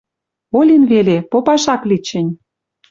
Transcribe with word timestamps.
Олен 0.57 0.83
веле: 0.91 1.17
попаш 1.31 1.63
ак 1.73 1.81
ли 1.89 1.97
чӹнь. 2.07 2.31